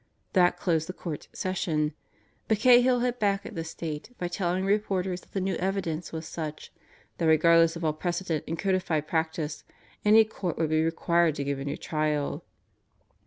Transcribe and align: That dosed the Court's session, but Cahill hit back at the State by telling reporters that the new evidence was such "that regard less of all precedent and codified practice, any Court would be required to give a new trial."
That 0.33 0.59
dosed 0.65 0.87
the 0.87 0.93
Court's 0.93 1.27
session, 1.31 1.93
but 2.47 2.57
Cahill 2.57 3.01
hit 3.01 3.19
back 3.19 3.45
at 3.45 3.53
the 3.53 3.63
State 3.63 4.15
by 4.17 4.29
telling 4.29 4.65
reporters 4.65 5.21
that 5.21 5.33
the 5.33 5.39
new 5.39 5.53
evidence 5.57 6.11
was 6.11 6.27
such 6.27 6.73
"that 7.19 7.27
regard 7.27 7.59
less 7.59 7.75
of 7.75 7.85
all 7.85 7.93
precedent 7.93 8.43
and 8.47 8.57
codified 8.57 9.07
practice, 9.07 9.63
any 10.03 10.25
Court 10.25 10.57
would 10.57 10.71
be 10.71 10.83
required 10.83 11.35
to 11.35 11.43
give 11.43 11.59
a 11.59 11.65
new 11.65 11.77
trial." 11.77 12.43